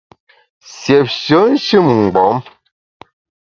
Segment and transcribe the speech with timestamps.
[0.79, 2.37] Siépshe nshin-mgbom!